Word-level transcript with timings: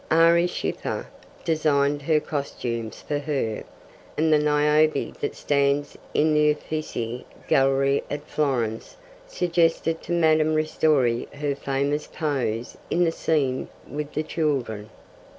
Ary 0.09 0.47
Scheffer 0.47 1.05
designed 1.45 2.01
her 2.01 2.19
costumes 2.19 3.03
for 3.03 3.19
her; 3.19 3.63
and 4.17 4.33
the 4.33 4.39
Niobe 4.39 5.13
that 5.19 5.35
stands 5.35 5.95
in 6.15 6.33
the 6.33 6.49
Uffizzi 6.49 7.23
Gallery 7.47 8.03
at 8.09 8.27
Florence, 8.27 8.97
suggested 9.27 10.01
to 10.01 10.11
Madame 10.11 10.55
Ristori 10.55 11.31
her 11.35 11.53
famous 11.55 12.07
pose 12.07 12.77
in 12.89 13.03
the 13.03 13.11
scene 13.11 13.67
with 13.87 14.13
the 14.13 14.23
children. 14.23 14.89